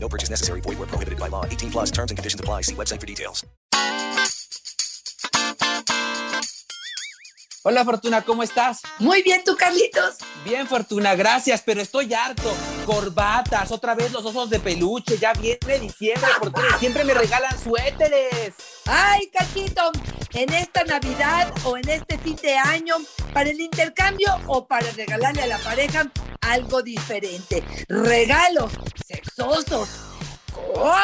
No 0.00 0.08
purchase 0.08 0.30
necessary. 0.30 0.60
Void 0.62 0.78
where 0.78 0.86
prohibited 0.86 1.18
by 1.18 1.28
law. 1.28 1.44
18 1.44 1.70
plus 1.70 1.90
terms 1.90 2.10
and 2.10 2.16
conditions 2.16 2.40
apply. 2.40 2.62
See 2.62 2.74
website 2.74 3.00
for 3.00 3.06
details. 3.06 3.44
Hola 7.64 7.84
Fortuna, 7.84 8.22
¿cómo 8.22 8.42
estás? 8.42 8.80
Muy 8.98 9.22
bien, 9.22 9.42
tú 9.44 9.54
Carlitos. 9.56 10.16
Bien 10.44 10.66
Fortuna, 10.66 11.14
gracias, 11.16 11.60
pero 11.66 11.82
estoy 11.82 12.14
harto. 12.14 12.54
Corbatas, 12.86 13.72
otra 13.72 13.94
vez 13.94 14.10
los 14.12 14.24
osos 14.24 14.48
de 14.48 14.58
peluche, 14.58 15.18
ya 15.18 15.34
viene 15.34 15.78
diciembre, 15.78 16.30
Fortuna, 16.38 16.66
y 16.74 16.78
siempre 16.78 17.04
me 17.04 17.12
regalan 17.12 17.52
suéteres. 17.62 18.54
Ay, 18.86 19.28
Cachito, 19.30 19.90
en 20.32 20.50
esta 20.54 20.84
Navidad 20.84 21.52
o 21.64 21.76
en 21.76 21.88
este 21.90 22.16
fin 22.16 22.36
de 22.36 22.56
año, 22.56 22.94
para 23.34 23.50
el 23.50 23.60
intercambio 23.60 24.34
o 24.46 24.66
para 24.66 24.90
regalarle 24.92 25.42
a 25.42 25.46
la 25.48 25.58
pareja 25.58 26.10
algo 26.48 26.82
diferente. 26.82 27.62
Regalos 27.88 28.72
sexosos. 29.06 29.88
¡Comenzamos! 30.52 30.98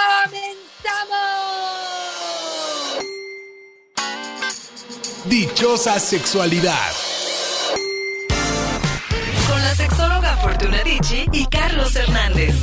Dichosa 5.27 5.99
sexualidad. 6.01 6.91
Con 9.49 9.63
la 9.63 9.75
sexóloga 9.75 10.37
Fortuna 10.37 10.83
Dicci 10.83 11.27
y 11.33 11.47
Carlos 11.47 11.95
Hernández. 11.97 12.55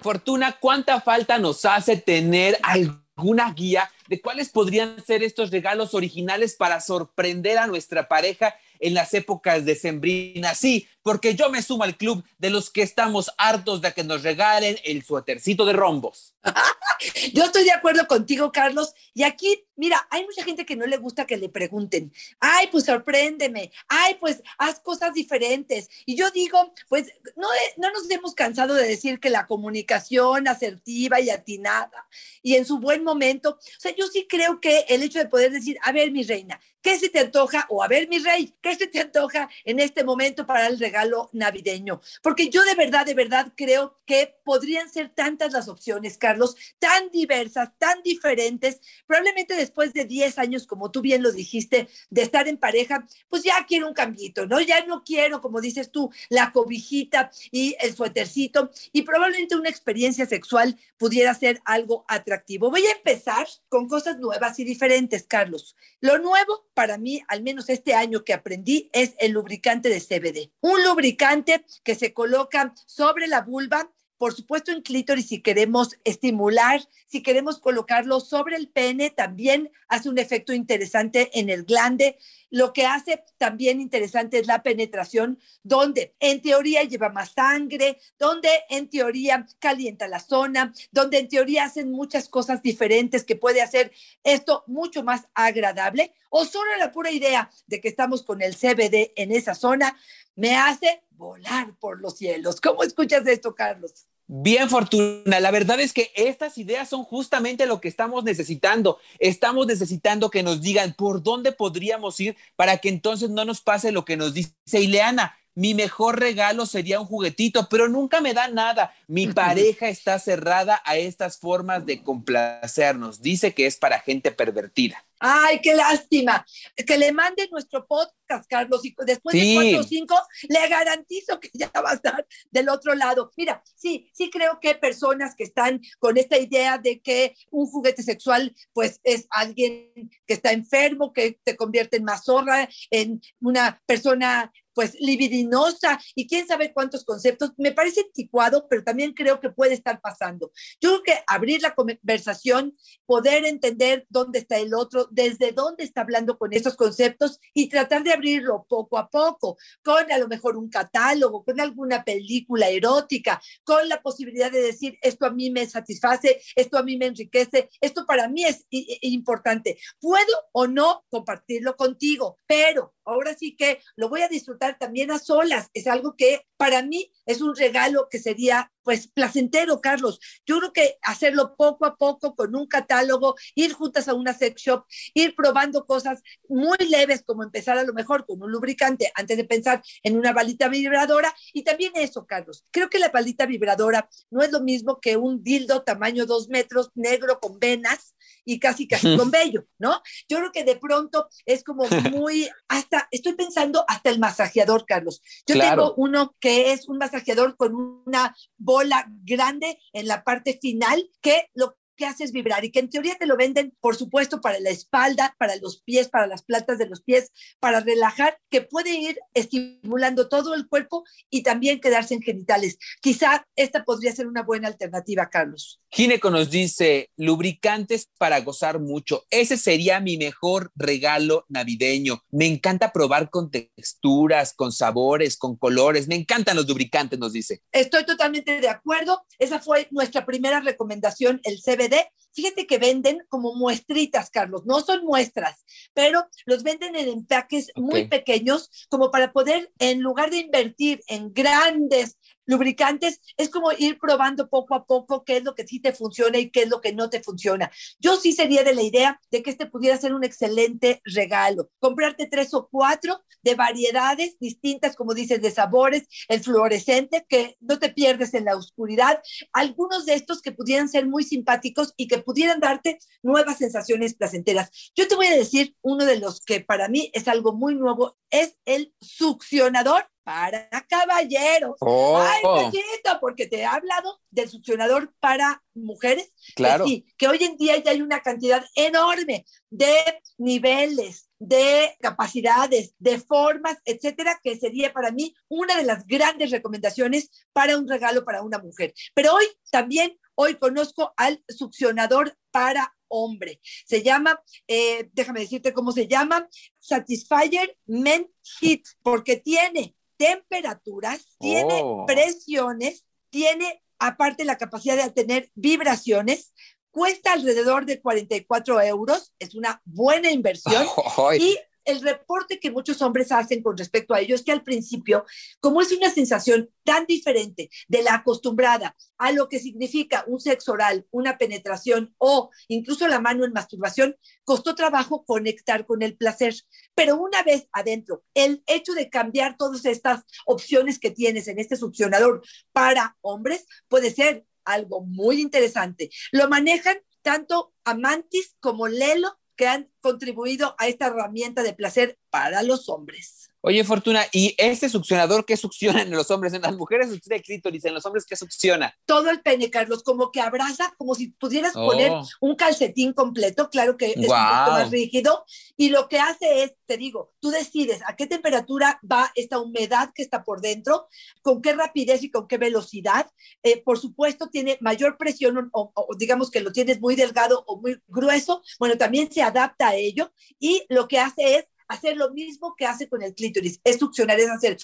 Fortuna, 0.00 0.56
¿cuánta 0.58 1.00
falta 1.00 1.38
nos 1.38 1.64
hace 1.64 1.96
tener 1.96 2.58
alguna 2.62 3.52
guía 3.52 3.90
de 4.06 4.20
cuáles 4.20 4.48
podrían 4.48 5.04
ser 5.04 5.22
estos 5.22 5.50
regalos 5.50 5.94
originales 5.94 6.54
para 6.54 6.80
sorprender 6.80 7.58
a 7.58 7.66
nuestra 7.66 8.08
pareja 8.08 8.54
en 8.80 8.94
las 8.94 9.14
épocas 9.14 9.64
decembrinas? 9.64 10.58
Sí, 10.58 10.88
porque 11.02 11.34
yo 11.34 11.50
me 11.50 11.62
sumo 11.62 11.84
al 11.84 11.96
club 11.96 12.24
de 12.38 12.50
los 12.50 12.70
que 12.70 12.82
estamos 12.82 13.30
hartos 13.38 13.80
de 13.80 13.92
que 13.92 14.04
nos 14.04 14.22
regalen 14.22 14.76
el 14.84 15.04
suétercito 15.04 15.64
de 15.64 15.72
rombos. 15.72 16.34
Yo 17.32 17.44
estoy 17.44 17.64
de 17.64 17.72
acuerdo 17.72 18.06
contigo, 18.06 18.52
Carlos. 18.52 18.94
Y 19.14 19.22
aquí, 19.22 19.64
mira, 19.76 20.06
hay 20.10 20.24
mucha 20.24 20.44
gente 20.44 20.66
que 20.66 20.76
no 20.76 20.86
le 20.86 20.96
gusta 20.96 21.26
que 21.26 21.36
le 21.36 21.48
pregunten, 21.48 22.12
ay, 22.40 22.68
pues 22.70 22.84
sorpréndeme, 22.84 23.72
ay, 23.88 24.16
pues 24.20 24.42
haz 24.58 24.80
cosas 24.80 25.14
diferentes. 25.14 25.88
Y 26.06 26.16
yo 26.16 26.30
digo, 26.30 26.72
pues 26.88 27.06
no, 27.36 27.48
no 27.76 27.90
nos 27.90 28.10
hemos 28.10 28.34
cansado 28.34 28.74
de 28.74 28.86
decir 28.86 29.20
que 29.20 29.30
la 29.30 29.46
comunicación 29.46 30.48
asertiva 30.48 31.20
y 31.20 31.30
atinada 31.30 32.06
y 32.42 32.54
en 32.54 32.64
su 32.64 32.78
buen 32.78 33.04
momento, 33.04 33.50
o 33.50 33.80
sea, 33.80 33.94
yo 33.94 34.06
sí 34.06 34.26
creo 34.28 34.60
que 34.60 34.86
el 34.88 35.02
hecho 35.02 35.18
de 35.18 35.26
poder 35.26 35.52
decir, 35.52 35.76
a 35.82 35.92
ver, 35.92 36.10
mi 36.10 36.22
reina, 36.22 36.60
¿qué 36.82 36.98
se 36.98 37.08
te 37.08 37.20
antoja? 37.20 37.66
O 37.68 37.82
a 37.82 37.88
ver, 37.88 38.08
mi 38.08 38.18
rey, 38.18 38.54
¿qué 38.62 38.74
se 38.74 38.86
te 38.86 39.00
antoja 39.00 39.48
en 39.64 39.80
este 39.80 40.04
momento 40.04 40.46
para 40.46 40.66
el 40.66 40.78
regalo 40.78 41.28
navideño? 41.32 42.00
Porque 42.22 42.48
yo 42.48 42.62
de 42.64 42.74
verdad, 42.74 43.04
de 43.04 43.14
verdad 43.14 43.52
creo 43.56 43.98
que 44.06 44.36
podrían 44.44 44.90
ser 44.90 45.10
tantas 45.10 45.52
las 45.52 45.68
opciones, 45.68 46.16
Carlos, 46.18 46.37
tan 46.78 47.10
diversas, 47.10 47.70
tan 47.78 48.02
diferentes. 48.02 48.80
Probablemente 49.06 49.54
después 49.54 49.92
de 49.92 50.04
10 50.04 50.38
años, 50.38 50.66
como 50.66 50.90
tú 50.90 51.00
bien 51.00 51.22
lo 51.22 51.32
dijiste, 51.32 51.88
de 52.10 52.22
estar 52.22 52.48
en 52.48 52.56
pareja, 52.56 53.06
pues 53.28 53.42
ya 53.42 53.64
quiero 53.66 53.88
un 53.88 53.94
cambito, 53.94 54.46
¿no? 54.46 54.60
Ya 54.60 54.84
no 54.84 55.04
quiero, 55.04 55.40
como 55.40 55.60
dices 55.60 55.90
tú, 55.90 56.10
la 56.28 56.52
cobijita 56.52 57.30
y 57.50 57.76
el 57.80 57.94
suétercito 57.94 58.70
y 58.92 59.02
probablemente 59.02 59.56
una 59.56 59.68
experiencia 59.68 60.26
sexual 60.26 60.76
pudiera 60.96 61.34
ser 61.34 61.60
algo 61.64 62.04
atractivo. 62.08 62.70
Voy 62.70 62.84
a 62.86 62.92
empezar 62.92 63.46
con 63.68 63.88
cosas 63.88 64.18
nuevas 64.18 64.58
y 64.58 64.64
diferentes, 64.64 65.24
Carlos. 65.26 65.76
Lo 66.00 66.18
nuevo 66.18 66.66
para 66.74 66.98
mí, 66.98 67.22
al 67.28 67.42
menos 67.42 67.68
este 67.68 67.94
año 67.94 68.24
que 68.24 68.34
aprendí, 68.34 68.90
es 68.92 69.14
el 69.18 69.32
lubricante 69.32 69.88
de 69.88 70.00
CBD. 70.00 70.50
Un 70.60 70.82
lubricante 70.84 71.64
que 71.82 71.94
se 71.94 72.12
coloca 72.12 72.74
sobre 72.86 73.26
la 73.26 73.42
vulva 73.42 73.90
por 74.18 74.34
supuesto 74.34 74.72
en 74.72 74.82
clítoris 74.82 75.28
si 75.28 75.40
queremos 75.40 75.96
estimular, 76.04 76.86
si 77.06 77.22
queremos 77.22 77.58
colocarlo 77.58 78.20
sobre 78.20 78.56
el 78.56 78.68
pene, 78.68 79.10
también 79.10 79.70
hace 79.88 80.08
un 80.08 80.18
efecto 80.18 80.52
interesante 80.52 81.30
en 81.38 81.48
el 81.48 81.64
glande. 81.64 82.18
Lo 82.50 82.72
que 82.72 82.86
hace 82.86 83.24
también 83.36 83.80
interesante 83.80 84.38
es 84.38 84.46
la 84.46 84.62
penetración, 84.62 85.38
donde 85.62 86.14
en 86.20 86.40
teoría 86.40 86.82
lleva 86.82 87.10
más 87.10 87.32
sangre, 87.32 87.98
donde 88.18 88.48
en 88.70 88.88
teoría 88.88 89.46
calienta 89.58 90.08
la 90.08 90.20
zona, 90.20 90.72
donde 90.90 91.18
en 91.18 91.28
teoría 91.28 91.64
hacen 91.64 91.90
muchas 91.90 92.28
cosas 92.28 92.62
diferentes 92.62 93.24
que 93.24 93.36
puede 93.36 93.62
hacer 93.62 93.92
esto 94.24 94.64
mucho 94.66 95.02
más 95.02 95.28
agradable. 95.34 96.14
O 96.30 96.44
solo 96.44 96.76
la 96.78 96.92
pura 96.92 97.10
idea 97.10 97.50
de 97.66 97.80
que 97.80 97.88
estamos 97.88 98.22
con 98.22 98.42
el 98.42 98.54
CBD 98.54 99.12
en 99.16 99.32
esa 99.32 99.54
zona 99.54 99.96
me 100.34 100.56
hace 100.56 101.02
volar 101.10 101.74
por 101.78 102.00
los 102.00 102.16
cielos. 102.16 102.60
¿Cómo 102.60 102.82
escuchas 102.82 103.26
esto, 103.26 103.54
Carlos? 103.54 104.06
Bien, 104.30 104.68
Fortuna. 104.68 105.40
La 105.40 105.50
verdad 105.50 105.80
es 105.80 105.94
que 105.94 106.12
estas 106.14 106.58
ideas 106.58 106.90
son 106.90 107.02
justamente 107.02 107.64
lo 107.64 107.80
que 107.80 107.88
estamos 107.88 108.24
necesitando. 108.24 108.98
Estamos 109.18 109.66
necesitando 109.66 110.30
que 110.30 110.42
nos 110.42 110.60
digan 110.60 110.92
por 110.92 111.22
dónde 111.22 111.50
podríamos 111.50 112.20
ir 112.20 112.36
para 112.54 112.76
que 112.76 112.90
entonces 112.90 113.30
no 113.30 113.46
nos 113.46 113.62
pase 113.62 113.90
lo 113.90 114.04
que 114.04 114.18
nos 114.18 114.34
dice 114.34 114.52
Ileana. 114.70 115.34
Mi 115.54 115.72
mejor 115.72 116.20
regalo 116.20 116.66
sería 116.66 117.00
un 117.00 117.06
juguetito, 117.06 117.70
pero 117.70 117.88
nunca 117.88 118.20
me 118.20 118.34
da 118.34 118.48
nada. 118.48 118.94
Mi 119.06 119.26
pareja 119.32 119.88
está 119.88 120.18
cerrada 120.18 120.82
a 120.84 120.98
estas 120.98 121.38
formas 121.38 121.86
de 121.86 122.02
complacernos. 122.02 123.22
Dice 123.22 123.54
que 123.54 123.64
es 123.64 123.76
para 123.78 124.00
gente 124.00 124.30
pervertida. 124.30 125.07
Ay, 125.18 125.60
qué 125.60 125.74
lástima. 125.74 126.44
Que 126.86 126.98
le 126.98 127.12
mande 127.12 127.48
nuestro 127.50 127.86
podcast, 127.86 128.48
Carlos, 128.48 128.84
y 128.84 128.94
después 129.04 129.34
de 129.34 129.54
cuatro 129.54 129.80
o 129.80 129.82
cinco, 129.82 130.14
le 130.48 130.68
garantizo 130.68 131.40
que 131.40 131.50
ya 131.52 131.70
va 131.74 131.90
a 131.90 131.94
estar 131.94 132.26
del 132.50 132.68
otro 132.68 132.94
lado. 132.94 133.30
Mira, 133.36 133.62
sí, 133.74 134.10
sí 134.12 134.30
creo 134.30 134.58
que 134.60 134.74
personas 134.74 135.34
que 135.34 135.44
están 135.44 135.80
con 135.98 136.16
esta 136.16 136.38
idea 136.38 136.78
de 136.78 137.00
que 137.00 137.34
un 137.50 137.66
juguete 137.66 138.02
sexual, 138.02 138.54
pues 138.72 139.00
es 139.04 139.26
alguien 139.30 139.92
que 140.26 140.34
está 140.34 140.52
enfermo, 140.52 141.12
que 141.12 141.38
te 141.42 141.56
convierte 141.56 141.96
en 141.96 142.04
mazorra, 142.04 142.68
en 142.90 143.20
una 143.40 143.80
persona 143.86 144.52
pues 144.78 144.94
libidinosa 145.00 145.98
y 146.14 146.28
quién 146.28 146.46
sabe 146.46 146.72
cuántos 146.72 147.04
conceptos. 147.04 147.50
Me 147.56 147.72
parece 147.72 148.02
anticuado, 148.02 148.68
pero 148.70 148.84
también 148.84 149.12
creo 149.12 149.40
que 149.40 149.50
puede 149.50 149.74
estar 149.74 150.00
pasando. 150.00 150.52
Yo 150.80 150.90
creo 150.90 151.02
que 151.02 151.24
abrir 151.26 151.60
la 151.62 151.74
conversación, 151.74 152.76
poder 153.04 153.44
entender 153.44 154.06
dónde 154.08 154.38
está 154.38 154.56
el 154.58 154.74
otro, 154.74 155.08
desde 155.10 155.50
dónde 155.50 155.82
está 155.82 156.02
hablando 156.02 156.38
con 156.38 156.52
estos 156.52 156.76
conceptos 156.76 157.40
y 157.54 157.68
tratar 157.68 158.04
de 158.04 158.12
abrirlo 158.12 158.66
poco 158.68 158.98
a 158.98 159.10
poco, 159.10 159.58
con 159.82 160.12
a 160.12 160.18
lo 160.18 160.28
mejor 160.28 160.56
un 160.56 160.70
catálogo, 160.70 161.42
con 161.42 161.60
alguna 161.60 162.04
película 162.04 162.68
erótica, 162.68 163.42
con 163.64 163.88
la 163.88 164.00
posibilidad 164.00 164.52
de 164.52 164.60
decir, 164.60 164.96
esto 165.02 165.26
a 165.26 165.30
mí 165.30 165.50
me 165.50 165.66
satisface, 165.66 166.40
esto 166.54 166.78
a 166.78 166.84
mí 166.84 166.96
me 166.96 167.06
enriquece, 167.06 167.68
esto 167.80 168.06
para 168.06 168.28
mí 168.28 168.44
es 168.44 168.64
importante. 168.70 169.76
Puedo 169.98 170.36
o 170.52 170.68
no 170.68 171.04
compartirlo 171.08 171.74
contigo, 171.74 172.38
pero 172.46 172.94
ahora 173.04 173.34
sí 173.34 173.56
que 173.56 173.80
lo 173.96 174.08
voy 174.08 174.20
a 174.22 174.28
disfrutar 174.28 174.67
también 174.76 175.10
a 175.10 175.18
solas. 175.18 175.70
Es 175.72 175.86
algo 175.86 176.16
que 176.16 176.46
para 176.56 176.82
mí 176.82 177.12
es 177.24 177.40
un 177.40 177.54
regalo 177.54 178.08
que 178.10 178.18
sería 178.18 178.72
pues 178.82 179.06
placentero, 179.06 179.80
Carlos. 179.80 180.18
Yo 180.46 180.58
creo 180.58 180.72
que 180.72 180.98
hacerlo 181.02 181.54
poco 181.56 181.84
a 181.84 181.96
poco 181.96 182.34
con 182.34 182.56
un 182.56 182.66
catálogo, 182.66 183.34
ir 183.54 183.72
juntas 183.74 184.08
a 184.08 184.14
una 184.14 184.32
sex 184.32 184.62
shop, 184.62 184.86
ir 185.14 185.34
probando 185.36 185.84
cosas 185.84 186.22
muy 186.48 186.78
leves, 186.88 187.22
como 187.22 187.42
empezar 187.42 187.76
a 187.78 187.84
lo 187.84 187.92
mejor 187.92 188.24
con 188.26 188.42
un 188.42 188.50
lubricante 188.50 189.12
antes 189.14 189.36
de 189.36 189.44
pensar 189.44 189.82
en 190.02 190.16
una 190.16 190.32
balita 190.32 190.68
vibradora. 190.68 191.34
Y 191.52 191.64
también 191.64 191.92
eso, 191.96 192.26
Carlos. 192.26 192.64
Creo 192.70 192.88
que 192.88 192.98
la 192.98 193.10
balita 193.10 193.46
vibradora 193.46 194.08
no 194.30 194.42
es 194.42 194.50
lo 194.50 194.60
mismo 194.60 195.00
que 195.00 195.16
un 195.16 195.42
dildo 195.42 195.82
tamaño 195.82 196.26
dos 196.26 196.48
metros 196.48 196.90
negro 196.94 197.40
con 197.40 197.58
venas 197.58 198.14
y 198.48 198.58
casi 198.58 198.88
casi 198.88 199.14
con 199.14 199.30
vello, 199.30 199.66
¿no? 199.78 200.00
Yo 200.26 200.38
creo 200.38 200.50
que 200.50 200.64
de 200.64 200.76
pronto 200.76 201.28
es 201.44 201.62
como 201.62 201.84
muy, 202.10 202.48
hasta, 202.66 203.06
estoy 203.10 203.34
pensando 203.34 203.84
hasta 203.86 204.08
el 204.08 204.18
masajeador, 204.18 204.86
Carlos. 204.86 205.20
Yo 205.46 205.58
tengo 205.58 205.92
uno 205.98 206.34
que 206.40 206.72
es 206.72 206.88
un 206.88 206.96
masajeador 206.96 207.58
con 207.58 207.74
una 208.06 208.34
bola 208.56 209.06
grande 209.22 209.78
en 209.92 210.08
la 210.08 210.24
parte 210.24 210.58
final 210.62 211.10
que 211.20 211.50
lo 211.54 211.76
que 211.98 212.06
haces 212.06 212.32
vibrar 212.32 212.64
y 212.64 212.70
que 212.70 212.78
en 212.78 212.88
teoría 212.88 213.16
te 213.18 213.26
lo 213.26 213.36
venden, 213.36 213.74
por 213.80 213.96
supuesto, 213.96 214.40
para 214.40 214.60
la 214.60 214.70
espalda, 214.70 215.34
para 215.38 215.56
los 215.56 215.82
pies, 215.82 216.08
para 216.08 216.26
las 216.26 216.42
plantas 216.42 216.78
de 216.78 216.86
los 216.86 217.02
pies, 217.02 217.30
para 217.60 217.80
relajar, 217.80 218.38
que 218.50 218.62
puede 218.62 218.94
ir 218.94 219.18
estimulando 219.34 220.28
todo 220.28 220.54
el 220.54 220.68
cuerpo 220.68 221.04
y 221.28 221.42
también 221.42 221.80
quedarse 221.80 222.14
en 222.14 222.22
genitales. 222.22 222.78
Quizá 223.02 223.46
esta 223.56 223.84
podría 223.84 224.12
ser 224.12 224.28
una 224.28 224.42
buena 224.42 224.68
alternativa, 224.68 225.28
Carlos. 225.28 225.80
Gineco 225.90 226.30
nos 226.30 226.50
dice, 226.50 227.10
lubricantes 227.16 228.08
para 228.18 228.40
gozar 228.40 228.78
mucho. 228.78 229.24
Ese 229.30 229.56
sería 229.56 230.00
mi 230.00 230.16
mejor 230.16 230.70
regalo 230.76 231.44
navideño. 231.48 232.22
Me 232.30 232.46
encanta 232.46 232.92
probar 232.92 233.30
con 233.30 233.50
texturas, 233.50 234.54
con 234.54 234.70
sabores, 234.70 235.36
con 235.36 235.56
colores. 235.56 236.06
Me 236.06 236.14
encantan 236.14 236.56
los 236.56 236.68
lubricantes, 236.68 237.18
nos 237.18 237.32
dice. 237.32 237.62
Estoy 237.72 238.06
totalmente 238.06 238.60
de 238.60 238.68
acuerdo. 238.68 239.22
Esa 239.38 239.58
fue 239.58 239.88
nuestra 239.90 240.24
primera 240.24 240.60
recomendación, 240.60 241.40
el 241.42 241.60
CBD. 241.60 241.87
It. 241.92 242.06
Fíjate 242.32 242.66
que 242.66 242.78
venden 242.78 243.22
como 243.28 243.54
muestritas, 243.54 244.30
Carlos. 244.30 244.64
No 244.64 244.80
son 244.80 245.04
muestras, 245.04 245.64
pero 245.94 246.26
los 246.46 246.62
venden 246.62 246.96
en 246.96 247.08
empaques 247.08 247.70
muy 247.76 248.08
pequeños 248.08 248.70
como 248.88 249.10
para 249.10 249.32
poder, 249.32 249.72
en 249.78 250.00
lugar 250.00 250.30
de 250.30 250.38
invertir 250.38 251.02
en 251.08 251.32
grandes 251.32 252.16
lubricantes, 252.48 253.20
es 253.36 253.50
como 253.50 253.70
ir 253.72 253.98
probando 253.98 254.48
poco 254.48 254.74
a 254.74 254.86
poco 254.86 255.22
qué 255.22 255.36
es 255.36 255.44
lo 255.44 255.54
que 255.54 255.66
sí 255.66 255.80
te 255.80 255.92
funciona 255.92 256.38
y 256.38 256.50
qué 256.50 256.62
es 256.62 256.70
lo 256.70 256.80
que 256.80 256.94
no 256.94 257.10
te 257.10 257.22
funciona. 257.22 257.70
Yo 258.00 258.16
sí 258.16 258.32
sería 258.32 258.64
de 258.64 258.74
la 258.74 258.82
idea 258.82 259.20
de 259.30 259.42
que 259.42 259.50
este 259.50 259.66
pudiera 259.66 259.98
ser 259.98 260.14
un 260.14 260.24
excelente 260.24 261.02
regalo. 261.04 261.68
Comprarte 261.78 262.26
tres 262.26 262.54
o 262.54 262.66
cuatro 262.70 263.22
de 263.42 263.54
variedades 263.54 264.38
distintas, 264.40 264.96
como 264.96 265.12
dices, 265.12 265.42
de 265.42 265.50
sabores, 265.50 266.08
el 266.28 266.40
fluorescente, 266.40 267.26
que 267.28 267.56
no 267.60 267.78
te 267.78 267.90
pierdes 267.90 268.32
en 268.32 268.46
la 268.46 268.56
oscuridad. 268.56 269.20
Algunos 269.52 270.06
de 270.06 270.14
estos 270.14 270.40
que 270.40 270.52
pudieran 270.52 270.88
ser 270.88 271.06
muy 271.06 271.24
simpáticos 271.24 271.92
y 271.98 272.08
que 272.08 272.17
pudieran 272.18 272.60
darte 272.60 272.98
nuevas 273.22 273.58
sensaciones 273.58 274.14
placenteras. 274.14 274.70
Yo 274.96 275.08
te 275.08 275.14
voy 275.14 275.26
a 275.26 275.36
decir 275.36 275.76
uno 275.82 276.04
de 276.04 276.18
los 276.18 276.40
que 276.40 276.60
para 276.60 276.88
mí 276.88 277.10
es 277.12 277.28
algo 277.28 277.52
muy 277.52 277.74
nuevo, 277.74 278.16
es 278.30 278.56
el 278.64 278.94
succionador 279.00 280.08
para 280.28 280.68
caballeros. 280.90 281.76
Oh. 281.80 282.18
Ay, 282.18 282.42
poquito, 282.42 283.18
porque 283.18 283.46
te 283.46 283.60
he 283.60 283.64
hablado 283.64 284.20
del 284.30 284.50
succionador 284.50 285.14
para 285.20 285.62
mujeres. 285.74 286.34
Claro. 286.54 286.84
Que 286.84 286.90
sí, 286.90 287.06
que 287.16 287.28
hoy 287.28 287.38
en 287.40 287.56
día 287.56 287.78
ya 287.78 287.92
hay 287.92 288.02
una 288.02 288.20
cantidad 288.20 288.62
enorme 288.74 289.46
de 289.70 289.96
niveles, 290.36 291.30
de 291.38 291.96
capacidades, 292.00 292.94
de 292.98 293.18
formas, 293.20 293.78
etcétera, 293.86 294.38
que 294.44 294.58
sería 294.58 294.92
para 294.92 295.12
mí 295.12 295.34
una 295.48 295.76
de 295.78 295.84
las 295.84 296.06
grandes 296.06 296.50
recomendaciones 296.50 297.30
para 297.54 297.78
un 297.78 297.88
regalo 297.88 298.24
para 298.26 298.42
una 298.42 298.58
mujer. 298.58 298.92
Pero 299.14 299.32
hoy 299.32 299.46
también, 299.70 300.18
hoy 300.40 300.54
conozco 300.54 301.12
al 301.16 301.42
succionador 301.48 302.38
para 302.52 302.94
hombre. 303.08 303.60
Se 303.86 304.02
llama, 304.04 304.40
eh, 304.68 305.08
déjame 305.12 305.40
decirte 305.40 305.72
cómo 305.72 305.90
se 305.90 306.06
llama, 306.06 306.48
Satisfyer 306.78 307.76
Men 307.86 308.30
Heat, 308.60 308.82
porque 309.02 309.36
tiene 309.36 309.96
temperaturas, 310.16 311.36
tiene 311.40 311.80
Oh. 311.82 312.06
presiones, 312.06 313.04
tiene 313.30 313.82
aparte 313.98 314.44
la 314.44 314.58
capacidad 314.58 314.96
de 314.96 315.10
tener 315.10 315.50
vibraciones, 315.54 316.52
cuesta 316.92 317.32
alrededor 317.32 317.84
de 317.84 318.00
44 318.00 318.80
euros, 318.80 319.34
es 319.40 319.56
una 319.56 319.82
buena 319.84 320.30
inversión. 320.30 320.86
Y 321.42 321.58
el 321.88 322.02
reporte 322.02 322.60
que 322.60 322.70
muchos 322.70 323.00
hombres 323.00 323.32
hacen 323.32 323.62
con 323.62 323.76
respecto 323.76 324.12
a 324.12 324.20
ello 324.20 324.34
es 324.34 324.42
que 324.42 324.52
al 324.52 324.62
principio, 324.62 325.24
como 325.58 325.80
es 325.80 325.90
una 325.90 326.10
sensación 326.10 326.70
tan 326.84 327.06
diferente 327.06 327.70
de 327.88 328.02
la 328.02 328.16
acostumbrada 328.16 328.94
a 329.16 329.32
lo 329.32 329.48
que 329.48 329.58
significa 329.58 330.22
un 330.26 330.38
sexo 330.38 330.72
oral, 330.72 331.06
una 331.10 331.38
penetración 331.38 332.14
o 332.18 332.50
incluso 332.68 333.08
la 333.08 333.20
mano 333.20 333.46
en 333.46 333.54
masturbación, 333.54 334.16
costó 334.44 334.74
trabajo 334.74 335.24
conectar 335.24 335.86
con 335.86 336.02
el 336.02 336.14
placer. 336.14 336.54
Pero 336.94 337.16
una 337.16 337.42
vez 337.42 337.68
adentro, 337.72 338.22
el 338.34 338.62
hecho 338.66 338.92
de 338.92 339.08
cambiar 339.08 339.56
todas 339.56 339.86
estas 339.86 340.24
opciones 340.44 340.98
que 340.98 341.10
tienes 341.10 341.48
en 341.48 341.58
este 341.58 341.76
succionador 341.76 342.42
para 342.72 343.16
hombres 343.22 343.66
puede 343.88 344.10
ser 344.10 344.44
algo 344.66 345.00
muy 345.00 345.40
interesante. 345.40 346.10
Lo 346.32 346.50
manejan 346.50 346.98
tanto 347.22 347.72
Amantis 347.84 348.56
como 348.60 348.88
Lelo 348.88 349.37
que 349.58 349.66
han 349.66 349.90
contribuido 350.00 350.76
a 350.78 350.86
esta 350.86 351.08
herramienta 351.08 351.64
de 351.64 351.74
placer 351.74 352.16
para 352.30 352.62
los 352.62 352.88
hombres. 352.88 353.47
Oye, 353.60 353.82
Fortuna, 353.82 354.24
¿y 354.32 354.54
este 354.56 354.88
succionador 354.88 355.44
qué 355.44 355.56
succiona 355.56 356.02
en 356.02 356.12
los 356.12 356.30
hombres? 356.30 356.54
En 356.54 356.62
las 356.62 356.76
mujeres 356.76 357.08
succiona 357.10 357.36
el 357.36 357.42
clítoris, 357.42 357.84
en 357.84 357.94
los 357.94 358.06
hombres 358.06 358.24
¿qué 358.24 358.36
succiona? 358.36 358.94
Todo 359.04 359.30
el 359.30 359.40
pene, 359.42 359.68
Carlos, 359.68 360.04
como 360.04 360.30
que 360.30 360.40
abraza, 360.40 360.94
como 360.96 361.16
si 361.16 361.30
pudieras 361.30 361.72
Oh. 361.74 361.86
poner 361.86 362.12
un 362.40 362.54
calcetín 362.54 363.12
completo, 363.12 363.68
claro 363.68 363.96
que 363.96 364.10
es 364.12 364.16
un 364.16 364.26
Guau. 364.26 364.58
poquito 364.64 364.70
más 364.78 364.90
rígido, 364.92 365.44
y 365.76 365.88
lo 365.90 366.08
que 366.08 366.20
hace 366.20 366.62
es, 366.62 366.74
te 366.86 366.96
digo, 366.96 367.32
tú 367.40 367.50
decides 367.50 368.00
a 368.06 368.14
qué 368.14 368.28
temperatura 368.28 369.00
va 369.10 369.32
esta 369.34 369.58
humedad 369.58 370.10
que 370.14 370.22
está 370.22 370.44
por 370.44 370.60
dentro, 370.60 371.08
con 371.42 371.60
qué 371.60 371.72
rapidez 371.72 372.22
y 372.22 372.30
con 372.30 372.46
qué 372.46 372.58
velocidad. 372.58 373.28
Eh, 373.64 373.82
por 373.82 373.98
supuesto, 373.98 374.48
tiene 374.50 374.78
mayor 374.80 375.18
presión 375.18 375.68
o, 375.72 375.90
o 375.94 376.14
digamos 376.16 376.52
que 376.52 376.60
lo 376.60 376.70
tienes 376.70 377.00
muy 377.00 377.16
delgado 377.16 377.64
o 377.66 377.80
muy 377.80 378.00
grueso, 378.06 378.62
bueno, 378.78 378.96
también 378.96 379.32
se 379.32 379.42
adapta 379.42 379.88
a 379.88 379.96
ello, 379.96 380.32
y 380.60 380.84
lo 380.88 381.08
que 381.08 381.18
hace 381.18 381.56
es 381.56 381.66
hacer 381.88 382.16
lo 382.16 382.30
mismo 382.30 382.74
que 382.76 382.86
hace 382.86 383.08
con 383.08 383.22
el 383.22 383.34
clítoris, 383.34 383.80
es 383.84 383.98
succionar, 383.98 384.38
es 384.38 384.50
hacer 384.50 384.76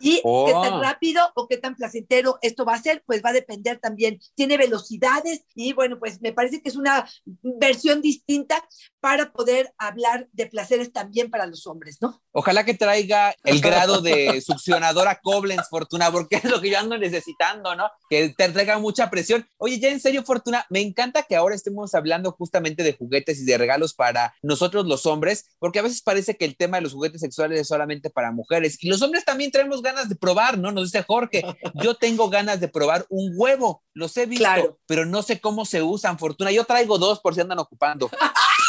y 0.00 0.20
Oh. 0.24 0.46
qué 0.46 0.52
tan 0.52 0.80
rápido 0.80 1.22
o 1.34 1.46
qué 1.48 1.56
tan 1.56 1.74
placentero 1.76 2.38
esto 2.42 2.64
va 2.64 2.74
a 2.74 2.82
ser, 2.82 3.02
pues 3.06 3.22
va 3.24 3.30
a 3.30 3.34
depender 3.34 3.78
también. 3.78 4.20
Tiene 4.34 4.56
velocidades 4.56 5.44
y 5.54 5.72
bueno, 5.72 5.98
pues 5.98 6.20
me 6.20 6.32
parece 6.32 6.60
que 6.60 6.68
es 6.68 6.76
una 6.76 7.08
versión 7.42 8.02
distinta 8.02 8.66
para 9.04 9.32
poder 9.32 9.70
hablar 9.76 10.30
de 10.32 10.46
placeres 10.46 10.90
también 10.90 11.30
para 11.30 11.44
los 11.44 11.66
hombres, 11.66 11.98
¿no? 12.00 12.22
Ojalá 12.32 12.64
que 12.64 12.72
traiga 12.72 13.34
el 13.44 13.60
grado 13.60 14.00
de 14.00 14.40
succionadora 14.40 15.20
Koblenz, 15.22 15.68
Fortuna, 15.68 16.10
porque 16.10 16.36
es 16.36 16.44
lo 16.44 16.58
que 16.58 16.70
yo 16.70 16.78
ando 16.78 16.96
necesitando, 16.96 17.76
¿no? 17.76 17.84
Que 18.08 18.30
te 18.30 18.48
traiga 18.48 18.78
mucha 18.78 19.10
presión. 19.10 19.46
Oye, 19.58 19.78
ya 19.78 19.90
en 19.90 20.00
serio, 20.00 20.24
Fortuna, 20.24 20.64
me 20.70 20.80
encanta 20.80 21.22
que 21.22 21.36
ahora 21.36 21.54
estemos 21.54 21.94
hablando 21.94 22.32
justamente 22.32 22.82
de 22.82 22.94
juguetes 22.94 23.40
y 23.40 23.44
de 23.44 23.58
regalos 23.58 23.92
para 23.92 24.34
nosotros 24.42 24.86
los 24.86 25.04
hombres, 25.04 25.50
porque 25.58 25.80
a 25.80 25.82
veces 25.82 26.00
parece 26.00 26.38
que 26.38 26.46
el 26.46 26.56
tema 26.56 26.78
de 26.78 26.84
los 26.84 26.94
juguetes 26.94 27.20
sexuales 27.20 27.60
es 27.60 27.68
solamente 27.68 28.08
para 28.08 28.32
mujeres. 28.32 28.82
Y 28.82 28.88
los 28.88 29.02
hombres 29.02 29.26
también 29.26 29.50
tenemos 29.50 29.82
ganas 29.82 30.08
de 30.08 30.16
probar, 30.16 30.56
¿no? 30.56 30.72
Nos 30.72 30.90
dice 30.90 31.04
Jorge, 31.06 31.44
yo 31.74 31.94
tengo 31.94 32.30
ganas 32.30 32.58
de 32.58 32.68
probar 32.68 33.04
un 33.10 33.34
huevo, 33.36 33.82
los 33.92 34.16
he 34.16 34.24
visto, 34.24 34.44
Claro. 34.44 34.78
pero 34.86 35.04
no 35.04 35.22
sé 35.22 35.42
cómo 35.42 35.66
se 35.66 35.82
usan, 35.82 36.18
Fortuna. 36.18 36.50
Yo 36.52 36.64
traigo 36.64 36.96
dos 36.96 37.20
por 37.20 37.34
si 37.34 37.42
andan 37.42 37.58
ocupando. 37.58 38.10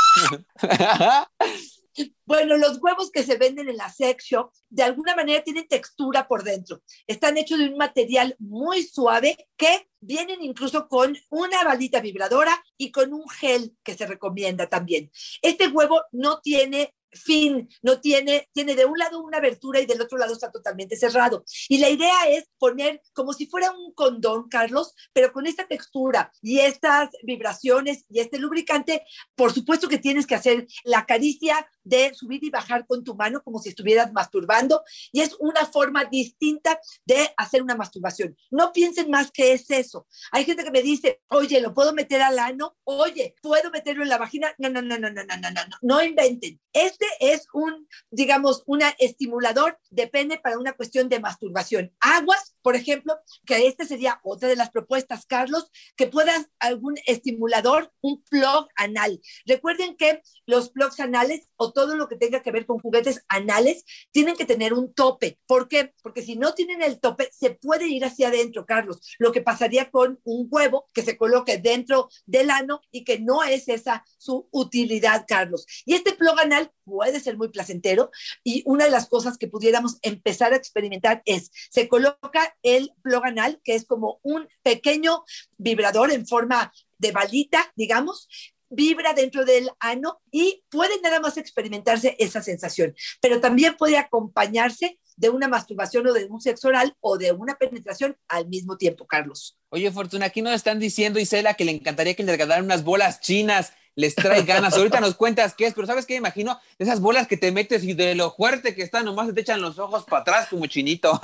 Bueno, 2.25 2.57
los 2.57 2.79
huevos 2.81 3.09
que 3.11 3.23
se 3.23 3.37
venden 3.37 3.69
en 3.69 3.77
la 3.77 3.89
sex 3.89 4.25
shop 4.25 4.51
de 4.69 4.83
alguna 4.83 5.15
manera 5.15 5.43
tienen 5.43 5.67
textura 5.67 6.27
por 6.27 6.43
dentro. 6.43 6.81
Están 7.07 7.37
hechos 7.37 7.59
de 7.59 7.69
un 7.69 7.77
material 7.77 8.35
muy 8.39 8.83
suave 8.83 9.47
que 9.55 9.87
vienen 10.01 10.43
incluso 10.43 10.87
con 10.87 11.15
una 11.29 11.63
balita 11.63 12.01
vibradora 12.01 12.51
y 12.77 12.91
con 12.91 13.13
un 13.13 13.27
gel 13.29 13.77
que 13.83 13.95
se 13.95 14.07
recomienda 14.07 14.67
también. 14.67 15.09
Este 15.41 15.67
huevo 15.67 16.01
no 16.11 16.41
tiene 16.41 16.93
fin, 17.15 17.69
no 17.81 17.99
tiene, 17.99 18.49
tiene 18.53 18.75
de 18.75 18.85
un 18.85 18.97
lado 18.97 19.21
una 19.21 19.37
abertura 19.37 19.79
y 19.79 19.85
del 19.85 20.01
otro 20.01 20.17
lado 20.17 20.33
está 20.33 20.51
totalmente 20.51 20.95
cerrado. 20.95 21.43
Y 21.69 21.79
la 21.79 21.89
idea 21.89 22.27
es 22.29 22.49
poner 22.57 23.01
como 23.13 23.33
si 23.33 23.47
fuera 23.47 23.71
un 23.71 23.93
condón, 23.93 24.49
Carlos, 24.49 24.93
pero 25.13 25.31
con 25.31 25.47
esta 25.47 25.67
textura 25.67 26.31
y 26.41 26.59
estas 26.59 27.09
vibraciones 27.23 28.05
y 28.09 28.19
este 28.19 28.39
lubricante, 28.39 29.03
por 29.35 29.53
supuesto 29.53 29.87
que 29.87 29.97
tienes 29.97 30.27
que 30.27 30.35
hacer 30.35 30.67
la 30.83 31.05
caricia 31.05 31.67
de 31.85 32.13
subir 32.13 32.43
y 32.43 32.49
bajar 32.49 32.85
con 32.85 33.03
tu 33.03 33.15
mano 33.15 33.41
como 33.41 33.59
si 33.59 33.69
estuvieras 33.69 34.11
masturbando 34.11 34.83
y 35.11 35.21
es 35.21 35.35
una 35.39 35.65
forma 35.65 36.03
distinta 36.05 36.79
de 37.05 37.29
hacer 37.37 37.61
una 37.61 37.75
masturbación. 37.75 38.35
No 38.51 38.73
piensen 38.73 39.09
más 39.09 39.31
que 39.31 39.53
es 39.53 39.69
eso. 39.71 40.07
Hay 40.31 40.43
gente 40.43 40.63
que 40.63 40.71
me 40.71 40.81
dice, 40.81 41.21
oye, 41.29 41.61
¿lo 41.61 41.73
puedo 41.73 41.93
meter 41.93 42.21
al 42.21 42.39
ano? 42.39 42.75
Oye, 42.83 43.35
¿puedo 43.41 43.71
meterlo 43.71 44.03
en 44.03 44.09
la 44.09 44.17
vagina? 44.17 44.53
No, 44.57 44.69
no, 44.69 44.81
no, 44.81 44.97
no, 44.97 45.09
no, 45.09 45.23
no, 45.23 45.37
no, 45.37 45.51
no, 45.51 45.77
no, 45.81 46.03
inventen. 46.03 46.59
Este 46.73 47.05
es 47.19 47.47
un, 47.53 47.87
digamos, 48.11 48.63
un 48.65 48.81
estimulador 48.99 49.77
de 49.89 50.07
pene 50.07 50.39
para 50.39 50.57
una 50.57 50.73
cuestión 50.73 51.07
de 51.07 51.19
masturbación. 51.19 51.93
Aguas, 51.99 52.54
por 52.65 52.75
ejemplo, 52.75 53.13
que 53.45 53.67
esta 53.67 53.85
sería 53.85 54.19
otra 54.23 54.49
de 54.49 54.55
las 54.55 54.71
propuestas, 54.71 55.27
Carlos, 55.27 55.69
que 55.95 56.07
puedas 56.07 56.47
algún 56.57 56.95
estimulador, 57.05 57.93
un 58.01 58.23
plug 58.23 58.67
anal. 58.75 59.21
Recuerden 59.45 59.95
que 59.95 60.23
los 60.47 60.71
plugs 60.71 60.99
anales 60.99 61.47
o 61.57 61.73
todo 61.73 61.95
lo 61.95 62.07
que 62.07 62.15
tenga 62.15 62.41
que 62.41 62.51
ver 62.51 62.65
con 62.65 62.79
juguetes 62.79 63.23
anales 63.27 63.85
tienen 64.11 64.35
que 64.35 64.45
tener 64.45 64.73
un 64.73 64.91
tope. 64.95 65.37
¿Por 65.45 65.67
qué? 65.67 65.93
Porque 66.01 66.23
si 66.23 66.37
no 66.37 66.55
tienen 66.55 66.81
el 66.81 66.99
tope, 66.99 67.29
se 67.31 67.51
puede 67.51 67.87
ir 67.87 68.03
hacia 68.03 68.29
adentro, 68.29 68.65
Carlos. 68.65 68.99
Lo 69.19 69.31
que 69.31 69.41
pasaría 69.41 69.91
con 69.91 70.19
un 70.23 70.47
huevo 70.49 70.89
que 70.91 71.03
se 71.03 71.17
coloque 71.17 71.59
dentro 71.59 72.09
del 72.25 72.49
ano 72.49 72.81
y 72.89 73.03
que 73.03 73.19
no 73.19 73.43
es 73.43 73.67
esa 73.67 74.03
su 74.17 74.49
utilidad, 74.49 75.25
Carlos. 75.27 75.67
Y 75.85 75.93
este 75.93 76.13
plug 76.13 76.39
anal 76.39 76.71
puede 76.83 77.19
ser 77.19 77.37
muy 77.37 77.49
placentero 77.49 78.09
y 78.43 78.63
una 78.65 78.85
de 78.85 78.91
las 78.91 79.07
cosas 79.07 79.37
que 79.37 79.47
pudiéramos 79.47 79.97
empezar 80.01 80.53
a 80.53 80.55
experimentar 80.55 81.21
es, 81.25 81.51
se 81.69 81.87
coloca 81.87 82.54
el 82.63 82.91
plug 83.01 83.25
anal, 83.25 83.61
que 83.63 83.75
es 83.75 83.85
como 83.85 84.19
un 84.23 84.47
pequeño 84.63 85.23
vibrador 85.57 86.11
en 86.11 86.27
forma 86.27 86.71
de 86.97 87.11
balita, 87.11 87.71
digamos, 87.75 88.27
vibra 88.69 89.13
dentro 89.13 89.45
del 89.45 89.69
ano 89.79 90.21
y 90.31 90.63
puede 90.69 90.99
nada 91.01 91.19
más 91.19 91.37
experimentarse 91.37 92.15
esa 92.19 92.41
sensación, 92.41 92.95
pero 93.21 93.39
también 93.39 93.75
puede 93.77 93.97
acompañarse 93.97 94.99
de 95.17 95.29
una 95.29 95.47
masturbación 95.47 96.07
o 96.07 96.13
de 96.13 96.25
un 96.25 96.41
sexo 96.41 96.67
oral 96.67 96.95
o 96.99 97.17
de 97.17 97.31
una 97.31 97.55
penetración 97.55 98.17
al 98.27 98.47
mismo 98.47 98.77
tiempo, 98.77 99.07
Carlos. 99.07 99.57
Oye, 99.69 99.89
Fortuna, 99.91 100.25
aquí 100.25 100.41
nos 100.41 100.53
están 100.53 100.79
diciendo, 100.79 101.19
Isela, 101.19 101.53
que 101.53 101.65
le 101.65 101.71
encantaría 101.71 102.15
que 102.15 102.23
le 102.23 102.33
regalaran 102.33 102.65
unas 102.65 102.83
bolas 102.83 103.21
chinas 103.21 103.71
les 103.95 104.15
trae 104.15 104.43
ganas. 104.43 104.73
Ahorita 104.73 104.99
nos 104.99 105.15
cuentas 105.15 105.55
qué 105.55 105.65
es, 105.67 105.73
pero 105.73 105.87
¿sabes 105.87 106.05
qué? 106.05 106.15
Me 106.15 106.17
imagino 106.17 106.59
esas 106.77 106.99
bolas 106.99 107.27
que 107.27 107.37
te 107.37 107.51
metes 107.51 107.83
y 107.83 107.93
de 107.93 108.15
lo 108.15 108.31
fuerte 108.31 108.75
que 108.75 108.83
están, 108.83 109.05
nomás 109.05 109.33
te 109.33 109.41
echan 109.41 109.61
los 109.61 109.79
ojos 109.79 110.03
para 110.05 110.21
atrás 110.21 110.47
como 110.49 110.65
chinito. 110.67 111.19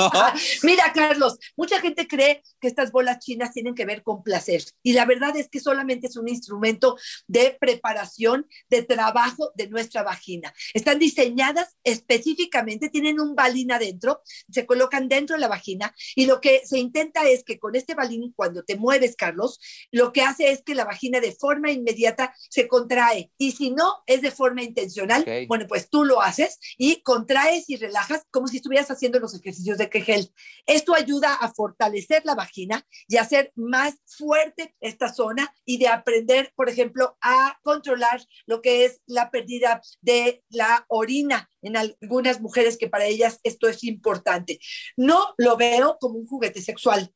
Mira, 0.64 0.92
Carlos, 0.94 1.38
mucha 1.56 1.80
gente 1.80 2.08
cree 2.08 2.42
que 2.60 2.68
estas 2.68 2.92
bolas 2.92 3.20
chinas 3.20 3.52
tienen 3.52 3.76
que 3.76 3.86
ver 3.86 4.04
con 4.04 4.24
placer 4.24 4.64
y 4.84 4.94
la 4.94 5.06
verdad 5.06 5.36
es 5.38 5.50
que 5.50 5.60
solamente 5.60 6.08
es 6.08 6.18
un 6.18 6.28
instrumento 6.28 6.98
de 7.28 7.58
preparación, 7.60 8.48
de 8.70 8.84
trabajo 8.84 9.52
de 9.56 9.68
nuestra 9.68 10.04
vagina. 10.04 10.54
Están 10.74 11.00
diseñadas 11.00 11.76
específicamente, 11.84 12.90
tienen 12.90 13.20
un 13.20 13.36
balín 13.36 13.72
adentro, 13.72 14.22
se 14.50 14.66
colocan 14.66 15.08
dentro 15.08 15.36
de 15.36 15.42
la 15.42 15.48
vagina 15.48 15.94
y 16.16 16.26
lo 16.26 16.42
que 16.42 16.62
se 16.66 16.80
intenta 16.80 17.28
es 17.28 17.44
que 17.44 17.60
con 17.60 17.76
este 17.76 17.96
balín, 17.96 18.34
cuando 18.36 18.64
te 18.64 18.78
mueves, 18.78 19.16
Carlos, 19.16 19.60
lo 19.92 20.14
que 20.14 20.22
hace 20.22 20.52
es 20.52 20.64
que 20.64 20.76
la 20.76 20.86
vagina 20.86 21.20
de 21.20 21.32
forma 21.32 21.72
inmediata 21.72 22.34
se 22.50 22.61
contrae. 22.68 23.32
Y 23.38 23.52
si 23.52 23.72
no 23.72 24.04
es 24.06 24.22
de 24.22 24.32
forma 24.32 24.64
intencional, 24.64 25.26
bueno, 25.48 25.66
pues 25.68 25.90
tú 25.90 26.06
lo 26.06 26.22
haces 26.22 26.60
y 26.78 27.02
contraes 27.02 27.70
y 27.70 27.78
relajas 27.78 28.24
como 28.32 28.48
si 28.48 28.58
estuvieras 28.58 28.92
haciendo 28.92 29.20
los 29.20 29.34
ejercicios 29.34 29.78
de 29.78 29.90
Kegel. 29.90 30.34
Esto 30.66 30.94
ayuda 30.94 31.34
a 31.34 31.54
fortalecer 31.54 32.24
la 32.26 32.36
vagina 32.36 32.86
y 33.08 33.18
hacer 33.18 33.52
más 33.56 33.96
fuerte 34.06 34.76
esta 34.80 35.14
zona 35.14 35.54
y 35.66 35.78
de 35.78 35.88
aprender, 35.88 36.52
por 36.56 36.70
ejemplo, 36.70 37.18
a 37.22 37.60
controlar 37.64 38.22
lo 38.46 38.62
que 38.62 38.86
es 38.86 39.02
la 39.06 39.32
pérdida 39.32 39.82
de 40.02 40.44
la 40.50 40.86
orina 40.88 41.50
en 41.62 41.78
algunas 41.78 42.42
mujeres 42.42 42.78
que 42.78 42.90
para 42.90 43.06
ellas 43.06 43.40
esto 43.44 43.68
es 43.68 43.84
importante. 43.84 44.60
No 44.98 45.34
lo 45.38 45.58
veo 45.58 45.98
como 46.00 46.20
un 46.20 46.28
juguete 46.28 46.62
sexual. 46.62 47.14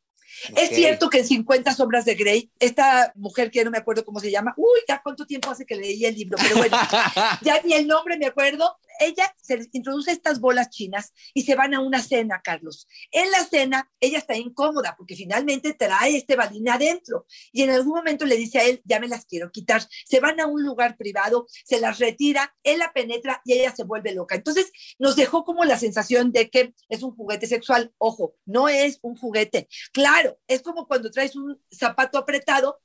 Es 0.55 0.70
cierto 0.70 1.10
que 1.10 1.20
en 1.20 1.27
50 1.27 1.74
sombras 1.74 2.05
de 2.05 2.15
Grey, 2.15 2.51
esta 2.60 3.12
mujer 3.15 3.51
que 3.51 3.63
no 3.63 3.72
me 3.72 3.77
acuerdo 3.77 4.05
cómo 4.05 4.20
se 4.20 4.32
llama, 4.32 4.53
uy, 4.58 4.79
ya 4.88 5.01
cuánto 5.01 5.25
tiempo 5.25 5.50
hace 5.50 5.65
que 5.65 5.75
leí 5.75 6.05
el 6.05 6.15
libro, 6.15 6.38
pero 6.41 6.58
bueno, 6.58 6.77
ya 7.41 7.62
ni 7.63 7.74
el 7.74 7.88
nombre 7.88 8.17
me 8.17 8.25
acuerdo, 8.25 8.77
ella 9.00 9.34
se 9.42 9.68
introduce 9.72 10.12
estas 10.12 10.40
bolas 10.40 10.70
chinas 10.70 11.14
y 11.34 11.44
se 11.44 11.56
van 11.56 11.74
a 11.74 11.82
una 11.82 12.02
cena, 12.02 12.42
Carlos. 12.44 12.88
En 13.12 13.32
la 13.32 13.44
cena, 13.44 13.92
ella 14.00 14.20
está 14.20 14.36
incómoda 14.36 14.96
porque 14.98 15.16
finalmente 15.16 15.74
trae 15.74 16.18
este 16.18 16.36
balín 16.36 16.70
adentro 16.70 17.25
y 17.52 17.64
en 17.64 17.72
algún 17.72 17.96
momento 17.96 18.25
le 18.25 18.38
dice 18.38 18.60
a 18.60 18.64
él, 18.64 18.82
ya 18.86 19.00
me 19.00 19.08
las 19.08 19.25
quiero 19.25 19.52
quitar. 19.52 19.86
Se 20.06 20.20
van 20.20 20.40
a 20.40 20.48
un 20.48 20.64
lugar 20.64 20.98
privado, 20.98 21.48
se 21.66 21.80
las 21.80 22.00
retira, 22.00 22.56
él 22.64 22.80
la 22.80 22.94
penetra 22.94 23.42
y 23.46 23.54
ella 23.54 23.74
se 23.75 23.84
vuelve 23.84 24.14
loca. 24.14 24.36
Entonces, 24.36 24.72
nos 25.00 25.16
dejó 25.16 25.44
como 25.44 25.66
la 25.66 25.78
sensación 25.78 26.32
de 26.32 26.50
que 26.50 26.74
es 26.90 27.04
un 27.04 27.16
juguete 27.16 27.48
sexual. 27.48 27.94
Ojo, 27.98 28.36
no 28.46 28.70
es 28.70 29.00
un 29.02 29.16
juguete. 29.16 29.68
Claro, 29.92 30.38
es 30.48 30.62
como 30.62 30.88
cuando 30.88 31.12
traes 31.12 31.36
un 31.36 31.60
zapato 31.72 32.18
apretado 32.18 32.80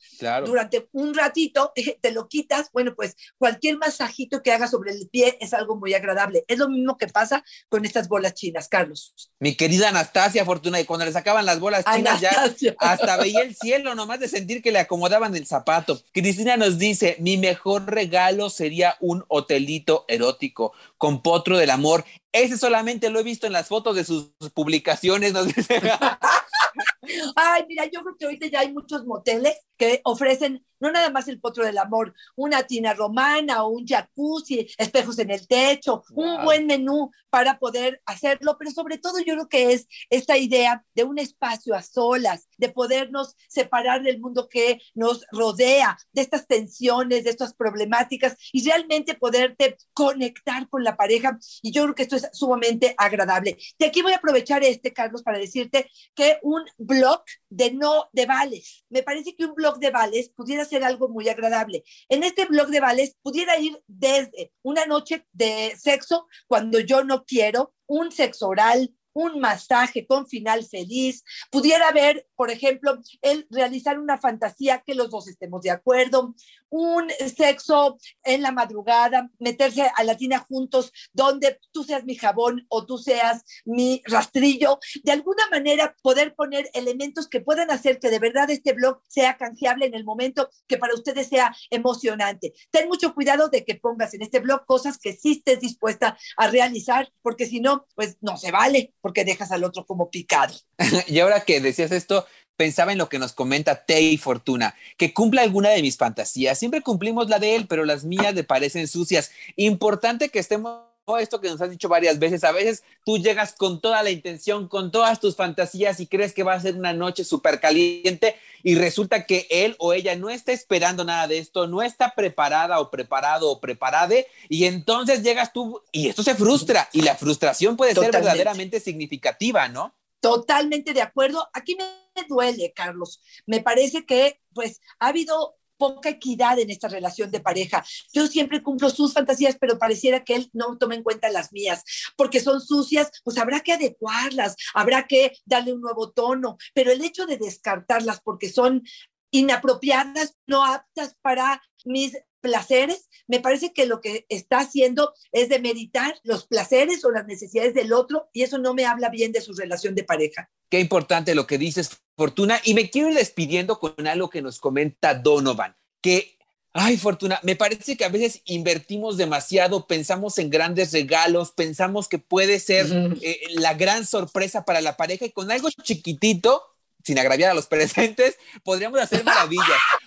durante 0.45 0.89
un 0.93 1.15
ratito, 1.15 1.73
te 2.01 2.13
lo 2.13 2.29
quitas. 2.29 2.71
Bueno, 2.73 2.95
pues 2.95 3.17
cualquier 3.39 3.79
masajito 3.79 4.43
que 4.43 4.53
hagas 4.53 4.71
sobre 4.71 4.93
el 4.93 5.09
pie 5.09 5.39
es 5.41 5.55
algo 5.55 5.77
muy 5.77 5.95
agradable. 6.01 6.45
Es 6.49 6.59
lo 6.59 6.69
mismo 6.69 6.97
que 6.99 7.07
pasa 7.07 7.45
con 7.69 7.85
estas 7.85 8.09
bolas 8.09 8.35
chinas, 8.35 8.69
Carlos. 8.69 9.15
Mi 9.39 9.55
querida 9.55 9.89
Anastasia 9.89 10.45
Fortuna, 10.45 10.81
y 10.81 10.85
cuando 10.85 11.07
le 11.07 11.13
sacaban 11.13 11.47
las 11.47 11.61
bolas 11.61 11.85
chinas 11.85 12.21
ya 12.21 12.31
hasta 12.79 13.17
veía 13.19 13.43
el 13.43 13.55
cielo 13.55 13.95
nomás 13.95 14.21
de 14.21 14.29
sentir 14.29 14.63
que 14.63 14.73
le 14.73 14.79
acomodaban 14.79 15.35
el 15.37 15.47
zapato. 15.47 16.01
Cristina 16.13 16.57
nos 16.57 16.79
dice, 16.79 17.17
mi 17.21 17.37
mejor 17.37 17.87
regalo 17.87 18.51
sería 18.51 18.97
un 19.01 19.25
hotelito 19.29 20.05
erótico 20.09 20.73
con 20.99 21.23
potro 21.23 21.59
del 21.59 21.71
amor. 21.71 22.05
Ese 22.33 22.57
solamente 22.57 23.11
lo 23.11 23.19
he 23.19 23.25
visto 23.25 23.47
en 23.47 23.53
las 23.53 23.69
fotos 23.69 23.97
de 23.97 24.05
sus 24.05 24.31
publicaciones, 24.55 25.33
nos 25.33 25.55
dice. 25.55 25.81
Ay, 27.37 27.65
mira, 27.69 27.85
yo 27.87 28.03
creo 28.03 28.17
que 28.17 28.25
ahorita 28.27 28.47
ya 28.47 28.61
hay 28.61 28.73
muchos 28.73 29.07
moteles 29.07 29.59
que 29.77 30.01
ofrecen 30.05 30.65
no 30.81 30.91
nada 30.91 31.11
más 31.11 31.29
el 31.29 31.41
potro 31.41 31.65
del 31.65 31.79
amor, 31.79 32.15
una 32.35 32.63
tina 32.63 32.95
romana 32.95 33.65
o 33.65 33.69
un 33.69 33.87
jacuzzi, 33.87 34.67
espejos 34.79 35.19
en 35.19 35.31
el 35.31 35.47
techo, 35.47 36.03
un 36.15 36.43
buen 36.43 36.67
menú 36.67 37.11
para 37.29 37.59
poder 37.59 38.03
hacerlo, 38.07 38.57
pero 38.59 38.71
sobre 38.71 38.99
todo 38.99 39.19
yo 39.19 39.35
creo 39.35 39.49
que 39.49 39.73
es 39.73 39.87
esta 40.09 40.37
idea 40.37 40.85
de 40.95 41.05
un 41.05 41.19
espacio 41.19 41.75
a 41.75 41.83
solas, 41.83 42.49
de 42.57 42.71
podernos 42.71 43.37
separar 43.49 44.03
del 44.03 44.21
mundo 44.21 44.49
que 44.49 44.81
nos 44.95 45.25
rodea, 45.31 45.97
de 46.13 46.23
estas 46.23 46.47
tensiones, 46.47 47.25
de 47.25 47.31
estas 47.31 47.55
problemáticas 47.55 48.37
y 48.53 48.67
realmente 48.69 49.15
poderte 49.15 49.77
conectar 49.93 50.69
con 50.69 50.83
la 50.83 50.97
pareja. 50.97 51.39
Y 51.63 51.73
yo 51.73 51.83
creo 51.85 51.95
que 51.95 52.03
esto 52.03 52.17
es 52.17 52.29
sumamente 52.33 52.95
agradable. 52.97 53.59
Y 53.79 53.85
aquí 53.85 54.03
voy 54.03 54.13
a 54.13 54.17
aprovechar 54.17 54.65
este, 54.65 54.93
Carlos, 54.93 55.23
para 55.23 55.39
decirte 55.39 55.91
que 56.15 56.39
un 56.43 56.63
blog 56.79 57.00
de 57.49 57.73
no 57.73 58.09
de 58.13 58.27
vales, 58.27 58.85
me 58.89 59.03
parece 59.03 59.35
que 59.35 59.45
un 59.45 59.55
blog 59.55 59.79
de 59.79 59.91
vales 59.91 60.31
pudiera 60.31 60.65
ser 60.65 60.85
algo 60.85 61.09
muy 61.09 61.29
agradable. 61.29 61.83
En 62.09 62.23
este 62.23 62.47
blog 62.47 62.69
de 62.69 62.81
vales 62.81 63.17
pudiera 63.23 63.59
ir 63.59 63.81
desde 63.87 64.53
una 64.63 64.87
noche 64.87 65.27
de 65.33 65.75
sexo 65.79 66.27
cuando 66.47 66.81
yo 66.81 67.05
no 67.05 67.25
quiero, 67.25 67.75
un 67.87 68.13
sexo 68.13 68.49
oral, 68.49 68.95
un 69.13 69.41
masaje 69.41 70.07
con 70.07 70.27
final 70.27 70.65
feliz, 70.65 71.25
pudiera 71.51 71.89
haber, 71.89 72.27
por 72.37 72.51
ejemplo, 72.51 72.99
el 73.23 73.47
realizar 73.51 73.99
una 73.99 74.19
fantasía 74.19 74.83
que 74.87 74.95
los 74.95 75.11
dos 75.11 75.29
estemos 75.29 75.63
de 75.63 75.71
acuerdo, 75.71 76.35
un 76.71 77.11
sexo 77.37 77.99
en 78.23 78.43
la 78.43 78.53
madrugada, 78.53 79.29
meterse 79.39 79.91
a 79.95 80.05
la 80.05 80.17
tina 80.17 80.39
juntos, 80.39 80.93
donde 81.13 81.59
tú 81.73 81.83
seas 81.85 82.05
mi 82.05 82.15
jabón 82.15 82.65
o 82.69 82.87
tú 82.87 82.97
seas 82.99 83.43
mi 83.65 84.03
rastrillo, 84.07 84.79
de 85.03 85.13
alguna 85.13 85.49
manera 85.51 85.95
poder 86.03 86.35
poner 86.35 86.71
elementos 86.73 87.29
que 87.29 87.41
puedan 87.41 87.71
hacer 87.71 87.99
que 87.99 88.11
de 88.11 88.19
verdad 88.19 88.51
este 88.51 88.73
blog 88.73 89.01
sea 89.09 89.37
canjeable 89.37 89.87
en 89.87 89.95
el 89.95 90.05
momento 90.05 90.49
que 90.69 90.79
para 90.79 90.95
ustedes 90.95 91.29
sea 91.29 91.55
emocionante. 91.71 92.53
Ten 92.71 92.89
mucho 92.89 93.15
cuidado 93.15 93.49
de 93.49 93.65
que 93.65 93.75
pongas 93.75 94.15
en 94.15 94.23
este 94.23 94.39
blog 94.39 94.65
cosas 94.65 94.99
que 94.99 95.13
sí 95.13 95.33
estés 95.33 95.61
dispuesta 95.61 96.17
a 96.37 96.47
realizar, 96.49 97.13
porque 97.23 97.47
si 97.47 97.61
no, 97.61 97.87
pues 97.95 98.17
no 98.21 98.37
se 98.37 98.53
vale 98.53 98.95
porque 99.01 99.25
dejas 99.25 99.53
al 99.53 99.65
otro 99.65 99.87
como 99.87 100.11
picado. 100.11 100.55
y 101.07 101.21
ahora 101.21 101.41
que 101.41 101.61
decías 101.61 101.93
esto, 101.93 102.27
pensaba 102.57 102.93
en 102.93 102.99
lo 102.99 103.09
que 103.09 103.19
nos 103.19 103.33
comenta 103.33 103.87
Tei 103.87 104.19
Fortuna, 104.19 104.75
que 104.99 105.15
cumple 105.15 105.41
alguna 105.41 105.71
de 105.71 105.81
mis 105.81 105.97
fantasías. 105.97 106.59
Siempre 106.59 106.83
cumplimos 106.83 107.31
la 107.31 107.39
de 107.39 107.57
él, 107.57 107.67
pero 107.67 107.87
las 107.87 108.05
mías 108.05 108.35
le 108.35 108.45
parecen 108.45 108.87
sucias. 108.87 109.31
Importante 109.57 110.29
que 110.29 110.41
estemos 110.41 110.90
esto 111.19 111.41
que 111.41 111.49
nos 111.49 111.61
has 111.61 111.71
dicho 111.71 111.89
varias 111.89 112.19
veces, 112.19 112.45
a 112.45 112.53
veces 112.53 112.85
tú 113.05 113.19
llegas 113.19 113.53
con 113.53 113.81
toda 113.81 114.03
la 114.03 114.11
intención, 114.11 114.69
con 114.69 114.91
todas 114.91 115.21
tus 115.21 115.37
fantasías 115.37 116.01
y 116.01 116.07
crees 116.07 116.33
que 116.33 116.43
va 116.43 116.55
a 116.55 116.61
ser 116.61 116.75
una 116.75 116.93
noche 116.93 117.25
súper 117.25 117.61
caliente 117.61 118.37
y 118.63 118.75
resulta 118.75 119.27
que 119.27 119.47
él 119.51 119.77
o 119.79 119.93
ella 119.93 120.17
no 120.17 120.31
está 120.31 120.53
esperando 120.53 121.05
nada 121.05 121.27
de 121.27 121.39
esto, 121.39 121.67
no 121.67 121.83
está 121.83 122.15
preparada 122.15 122.81
o 122.81 122.91
preparado 122.91 123.51
o 123.51 123.61
preparade 123.61 124.27
y 124.49 124.65
entonces 124.65 125.23
llegas 125.23 125.53
tú 125.53 125.83
y 125.93 126.09
esto 126.09 126.23
se 126.23 126.35
frustra 126.35 126.89
y 126.93 127.03
la 127.03 127.17
frustración 127.17 127.77
puede 127.77 127.95
ser 127.95 128.13
verdaderamente 128.13 128.81
significativa, 128.81 129.69
¿no? 129.69 129.95
Totalmente 130.21 130.93
de 130.93 131.01
acuerdo. 131.01 131.49
Aquí 131.55 131.77
me 131.77 132.27
duele, 132.29 132.73
Carlos. 132.75 133.23
Me 133.47 133.61
parece 133.61 134.05
que 134.05 134.41
pues 134.53 134.81
ha 134.99 135.09
habido 135.09 135.57
poca 135.81 136.11
equidad 136.11 136.59
en 136.59 136.71
esta 136.71 136.89
relación 136.89 137.31
de 137.31 137.41
pareja. 137.41 137.83
Yo 138.13 138.27
siempre 138.27 138.63
cumplo 138.63 138.91
sus 138.91 139.15
fantasías, 139.15 139.57
pero 139.59 139.79
pareciera 139.79 140.23
que 140.23 140.37
él 140.37 140.51
no 140.53 140.77
toma 140.77 140.95
en 140.95 141.03
cuenta 141.03 141.31
las 141.31 141.53
mías, 141.53 141.83
porque 142.17 142.41
son 142.41 142.61
sucias, 142.61 143.11
pues 143.25 143.39
habrá 143.39 143.61
que 143.61 143.73
adecuarlas, 143.73 144.57
habrá 144.75 145.07
que 145.07 145.33
darle 145.47 145.73
un 145.73 145.81
nuevo 145.81 146.11
tono, 146.11 146.59
pero 146.75 146.93
el 146.93 147.03
hecho 147.03 147.25
de 147.25 147.39
descartarlas 147.39 148.21
porque 148.21 148.51
son 148.51 148.83
inapropiadas, 149.31 150.37
no 150.47 150.65
aptas 150.65 151.17
para 151.23 151.63
mis 151.85 152.13
placeres, 152.41 153.09
me 153.27 153.41
parece 153.41 153.73
que 153.73 153.87
lo 153.87 154.01
que 154.01 154.27
está 154.29 154.59
haciendo 154.59 155.13
es 155.33 155.49
de 155.49 155.61
meditar 155.61 156.19
los 156.25 156.47
placeres 156.47 157.05
o 157.05 157.11
las 157.11 157.27
necesidades 157.27 157.75
del 157.75 157.93
otro 157.93 158.29
y 158.33 158.43
eso 158.43 158.59
no 158.59 158.75
me 158.75 158.87
habla 158.87 159.09
bien 159.09 159.33
de 159.33 159.41
su 159.41 159.53
relación 159.53 159.95
de 159.95 160.05
pareja. 160.05 160.51
Qué 160.69 160.81
importante 160.81 161.35
lo 161.35 161.47
que 161.47 161.59
dices, 161.59 161.91
Fortuna. 162.17 162.61
Y 162.65 162.75
me 162.75 162.91
quiero 162.91 163.11
ir 163.11 163.17
despidiendo 163.17 163.79
con 163.79 164.07
algo 164.07 164.31
que 164.31 164.43
nos 164.43 164.59
comenta 164.59 165.15
Donovan, 165.15 165.77
que 166.01 166.39
Ay, 166.73 166.97
Fortuna, 166.97 167.41
me 167.43 167.57
parece 167.57 167.97
que 167.97 168.05
a 168.05 168.09
veces 168.09 168.43
invertimos 168.45 169.17
demasiado, 169.17 169.89
pensamos 169.89 170.39
en 170.39 170.51
grandes 170.51 170.93
regalos, 170.93 171.51
pensamos 171.51 172.07
que 172.07 172.19
puede 172.19 172.61
ser 172.61 172.87
eh, 173.23 173.41
la 173.55 173.75
gran 173.75 174.07
sorpresa 174.07 174.65
para 174.65 174.81
la 174.81 174.97
pareja 174.97 175.25
y 175.25 175.33
con 175.33 175.51
algo 175.51 175.69
chiquitito, 175.83 176.63
sin 177.03 177.19
agraviar 177.19 177.51
a 177.51 177.55
los 177.55 177.67
presentes, 177.67 178.37
podríamos 178.63 179.01
hacer 179.01 179.25
maravillas 179.25 179.67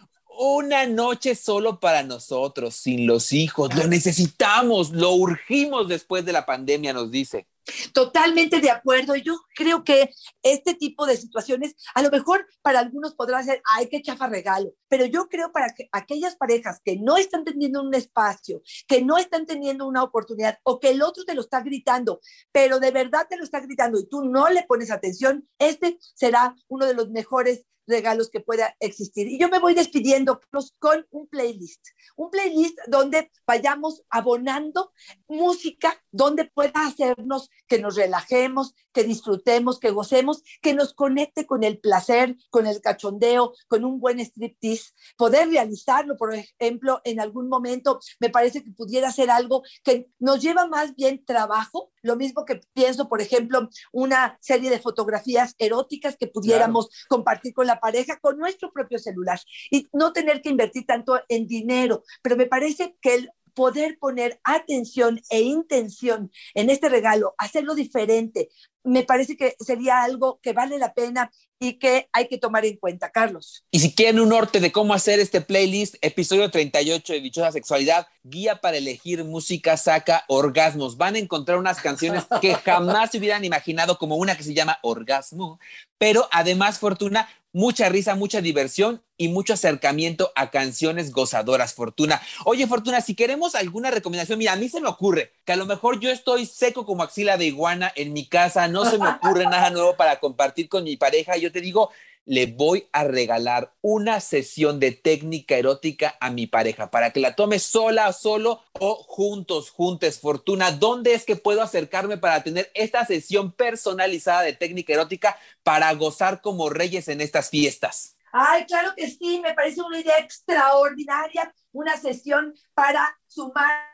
una 0.45 0.85
noche 0.87 1.35
solo 1.35 1.79
para 1.79 2.03
nosotros, 2.03 2.75
sin 2.75 3.07
los 3.07 3.31
hijos. 3.31 3.73
Lo 3.75 3.87
necesitamos, 3.87 4.91
lo 4.91 5.13
urgimos 5.13 5.87
después 5.87 6.25
de 6.25 6.33
la 6.33 6.45
pandemia, 6.45 6.91
nos 6.91 7.11
dice. 7.11 7.47
Totalmente 7.93 8.59
de 8.59 8.69
acuerdo. 8.69 9.15
Yo 9.15 9.39
creo 9.55 9.85
que 9.85 10.09
este 10.41 10.73
tipo 10.73 11.05
de 11.05 11.15
situaciones, 11.15 11.75
a 11.95 12.01
lo 12.01 12.09
mejor 12.09 12.45
para 12.61 12.79
algunos 12.79 13.15
podrá 13.15 13.41
ser, 13.41 13.61
ay, 13.73 13.87
qué 13.87 14.01
chafa 14.01 14.27
regalo, 14.27 14.73
pero 14.89 15.05
yo 15.05 15.29
creo 15.29 15.53
para 15.53 15.73
que 15.73 15.87
aquellas 15.93 16.35
parejas 16.35 16.81
que 16.83 16.97
no 16.97 17.15
están 17.15 17.45
teniendo 17.45 17.81
un 17.81 17.93
espacio, 17.93 18.61
que 18.85 19.01
no 19.01 19.17
están 19.17 19.45
teniendo 19.45 19.87
una 19.87 20.03
oportunidad 20.03 20.59
o 20.63 20.81
que 20.81 20.89
el 20.89 21.01
otro 21.01 21.23
te 21.23 21.35
lo 21.35 21.41
está 21.41 21.61
gritando, 21.61 22.19
pero 22.51 22.81
de 22.81 22.91
verdad 22.91 23.27
te 23.29 23.37
lo 23.37 23.45
está 23.45 23.61
gritando 23.61 23.97
y 23.97 24.09
tú 24.09 24.25
no 24.25 24.49
le 24.49 24.63
pones 24.63 24.91
atención, 24.91 25.47
este 25.57 25.97
será 26.15 26.53
uno 26.67 26.85
de 26.85 26.95
los 26.95 27.11
mejores 27.11 27.63
regalos 27.87 28.29
que 28.29 28.39
pueda 28.39 28.75
existir. 28.79 29.27
Y 29.27 29.39
yo 29.39 29.49
me 29.49 29.59
voy 29.59 29.73
despidiendo 29.73 30.39
con 30.79 31.05
un 31.11 31.27
playlist, 31.27 31.85
un 32.15 32.29
playlist 32.29 32.77
donde 32.87 33.31
vayamos 33.45 34.03
abonando 34.09 34.91
música, 35.27 36.01
donde 36.11 36.45
pueda 36.45 36.87
hacernos 36.87 37.49
que 37.67 37.79
nos 37.79 37.95
relajemos, 37.95 38.75
que 38.91 39.03
disfrutemos, 39.03 39.79
que 39.79 39.91
gocemos, 39.91 40.43
que 40.61 40.73
nos 40.73 40.93
conecte 40.93 41.45
con 41.45 41.63
el 41.63 41.79
placer, 41.79 42.35
con 42.49 42.67
el 42.67 42.81
cachondeo, 42.81 43.53
con 43.67 43.85
un 43.85 43.99
buen 43.99 44.19
striptease, 44.19 44.91
poder 45.17 45.49
realizarlo, 45.49 46.17
por 46.17 46.33
ejemplo, 46.33 47.01
en 47.03 47.19
algún 47.19 47.49
momento, 47.49 47.99
me 48.19 48.29
parece 48.29 48.63
que 48.63 48.71
pudiera 48.71 49.11
ser 49.11 49.29
algo 49.29 49.63
que 49.83 50.09
nos 50.19 50.41
lleva 50.41 50.67
más 50.67 50.95
bien 50.95 51.23
trabajo, 51.25 51.92
lo 52.03 52.15
mismo 52.15 52.45
que 52.45 52.61
pienso, 52.73 53.09
por 53.09 53.21
ejemplo, 53.21 53.69
una 53.91 54.37
serie 54.39 54.69
de 54.69 54.79
fotografías 54.79 55.55
eróticas 55.57 56.17
que 56.17 56.27
pudiéramos 56.27 56.89
compartir 57.07 57.53
con 57.53 57.65
la 57.65 57.79
pareja 57.79 58.19
con 58.19 58.37
nuestro 58.37 58.71
propio 58.71 58.99
celular 58.99 59.39
y 59.71 59.87
no 59.93 60.13
tener 60.13 60.41
que 60.41 60.49
invertir 60.49 60.85
tanto 60.85 61.19
en 61.29 61.47
dinero. 61.47 62.03
Pero 62.21 62.35
me 62.35 62.45
parece 62.45 62.95
que 63.01 63.15
el 63.15 63.31
poder 63.53 63.97
poner 63.99 64.39
atención 64.43 65.21
e 65.29 65.41
intención 65.41 66.31
en 66.53 66.69
este 66.69 66.89
regalo, 66.89 67.35
hacerlo 67.37 67.75
diferente, 67.75 68.49
me 68.83 69.03
parece 69.03 69.37
que 69.37 69.55
sería 69.59 70.03
algo 70.03 70.39
que 70.41 70.53
vale 70.53 70.77
la 70.77 70.93
pena 70.93 71.31
y 71.59 71.79
que 71.79 72.09
hay 72.11 72.27
que 72.27 72.37
tomar 72.37 72.65
en 72.65 72.75
cuenta, 72.75 73.09
Carlos. 73.09 73.63
Y 73.71 73.79
si 73.79 73.95
quieren 73.95 74.19
un 74.19 74.29
norte 74.29 74.59
de 74.59 74.73
cómo 74.73 74.93
hacer 74.93 75.21
este 75.21 75.39
playlist, 75.39 75.95
episodio 76.01 76.51
38 76.51 77.13
de 77.13 77.21
Dichosa 77.21 77.53
Sexualidad, 77.53 78.07
guía 78.23 78.59
para 78.59 78.77
elegir 78.77 79.23
música 79.23 79.77
saca 79.77 80.25
orgasmos. 80.27 80.97
Van 80.97 81.15
a 81.15 81.19
encontrar 81.19 81.57
unas 81.57 81.79
canciones 81.79 82.25
que 82.41 82.55
jamás 82.55 83.11
se 83.11 83.19
hubieran 83.19 83.45
imaginado, 83.45 83.97
como 83.97 84.17
una 84.17 84.35
que 84.35 84.43
se 84.43 84.53
llama 84.53 84.79
Orgasmo, 84.81 85.59
pero 85.97 86.27
además, 86.31 86.79
Fortuna, 86.79 87.29
mucha 87.53 87.87
risa, 87.87 88.15
mucha 88.15 88.41
diversión 88.41 89.01
y 89.15 89.29
mucho 89.29 89.53
acercamiento 89.53 90.31
a 90.35 90.49
canciones 90.49 91.11
gozadoras, 91.11 91.73
Fortuna. 91.73 92.21
Oye, 92.45 92.67
Fortuna, 92.67 92.99
si 92.99 93.15
queremos 93.15 93.55
alguna 93.55 93.91
recomendación, 93.91 94.39
mira, 94.39 94.53
a 94.53 94.57
mí 94.57 94.67
se 94.67 94.81
me 94.81 94.89
ocurre 94.89 95.31
que 95.45 95.53
a 95.53 95.55
lo 95.55 95.65
mejor 95.65 95.99
yo 95.99 96.09
estoy 96.09 96.45
seco 96.45 96.85
como 96.85 97.03
axila 97.03 97.37
de 97.37 97.45
iguana 97.45 97.93
en 97.95 98.11
mi 98.11 98.25
casa, 98.27 98.67
no 98.67 98.83
se 98.85 98.97
me 98.97 99.07
ocurre 99.07 99.45
nada 99.45 99.69
nuevo 99.69 99.95
para 99.95 100.19
compartir 100.19 100.67
con 100.67 100.83
mi 100.83 100.97
pareja. 100.97 101.37
Yo 101.37 101.51
te 101.51 101.61
digo, 101.61 101.91
le 102.25 102.45
voy 102.47 102.87
a 102.91 103.03
regalar 103.03 103.73
una 103.81 104.19
sesión 104.19 104.79
de 104.79 104.91
técnica 104.91 105.55
erótica 105.55 106.15
a 106.19 106.29
mi 106.29 106.47
pareja 106.47 106.89
para 106.89 107.11
que 107.11 107.19
la 107.19 107.35
tome 107.35 107.59
sola 107.59 108.11
solo 108.13 108.63
o 108.79 108.95
juntos, 108.95 109.69
juntes. 109.69 110.19
Fortuna, 110.19 110.71
¿dónde 110.71 111.13
es 111.13 111.25
que 111.25 111.35
puedo 111.35 111.61
acercarme 111.61 112.17
para 112.17 112.43
tener 112.43 112.71
esta 112.73 113.05
sesión 113.05 113.51
personalizada 113.51 114.41
de 114.41 114.53
técnica 114.53 114.93
erótica 114.93 115.37
para 115.63 115.93
gozar 115.93 116.41
como 116.41 116.69
reyes 116.69 117.07
en 117.07 117.21
estas 117.21 117.49
fiestas? 117.49 118.15
Ay, 118.31 118.65
claro 118.65 118.93
que 118.95 119.09
sí, 119.09 119.39
me 119.43 119.53
parece 119.53 119.81
una 119.81 119.99
idea 119.99 120.17
extraordinaria, 120.17 121.53
una 121.71 121.97
sesión 121.97 122.53
para 122.73 123.15
sumar 123.27 123.93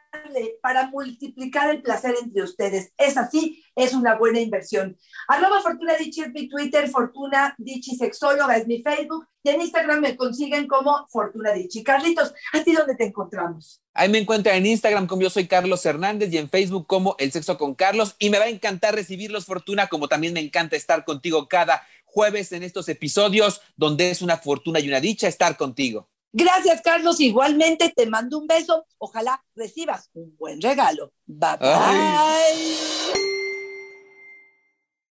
para 0.61 0.87
multiplicar 0.87 1.69
el 1.69 1.81
placer 1.81 2.15
entre 2.21 2.43
ustedes. 2.43 2.91
Es 2.97 3.17
así, 3.17 3.58
es 3.79 3.93
una 3.93 4.15
buena 4.15 4.39
inversión. 4.39 4.97
Arroba 5.27 5.61
Fortuna 5.61 5.95
Dichi 5.95 6.21
es 6.21 6.31
mi 6.33 6.49
Twitter, 6.49 6.89
Fortuna 6.89 7.55
Dichi 7.57 7.95
Sexóloga 7.95 8.57
es 8.57 8.67
mi 8.67 8.81
Facebook 8.81 9.25
y 9.41 9.49
en 9.49 9.61
Instagram 9.61 10.01
me 10.01 10.17
consiguen 10.17 10.67
como 10.67 11.07
Fortuna 11.09 11.53
Dichi. 11.53 11.83
Carlitos, 11.83 12.33
¿a 12.53 12.63
ti 12.63 12.73
dónde 12.73 12.95
te 12.95 13.05
encontramos? 13.05 13.81
Ahí 13.93 14.09
me 14.09 14.17
encuentran 14.17 14.57
en 14.57 14.65
Instagram 14.65 15.07
como 15.07 15.21
yo 15.21 15.29
soy 15.29 15.47
Carlos 15.47 15.85
Hernández 15.85 16.31
y 16.33 16.37
en 16.37 16.49
Facebook 16.49 16.87
como 16.87 17.15
El 17.19 17.31
Sexo 17.31 17.57
con 17.57 17.73
Carlos 17.73 18.15
y 18.19 18.29
me 18.29 18.39
va 18.39 18.45
a 18.45 18.49
encantar 18.49 18.95
recibirlos, 18.95 19.45
Fortuna, 19.45 19.87
como 19.87 20.07
también 20.07 20.33
me 20.33 20.41
encanta 20.41 20.75
estar 20.75 21.05
contigo 21.05 21.47
cada 21.47 21.81
jueves 22.05 22.51
en 22.51 22.63
estos 22.63 22.89
episodios 22.89 23.61
donde 23.77 24.11
es 24.11 24.21
una 24.21 24.37
fortuna 24.37 24.79
y 24.79 24.87
una 24.87 24.99
dicha 24.99 25.27
estar 25.27 25.55
contigo. 25.57 26.09
Gracias, 26.31 26.81
Carlos. 26.81 27.19
Igualmente 27.19 27.91
te 27.95 28.05
mando 28.05 28.37
un 28.37 28.47
beso. 28.47 28.85
Ojalá 28.97 29.43
recibas 29.55 30.09
un 30.13 30.35
buen 30.37 30.61
regalo. 30.61 31.11
Bye 31.25 31.57
bye. 31.59 33.08